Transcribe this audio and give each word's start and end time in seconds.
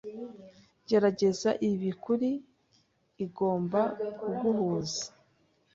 Gerageza 0.87 1.49
ibi 1.69 1.89
kuri. 2.03 2.29
Igomba 3.25 3.81
kuguhuza. 4.19 5.03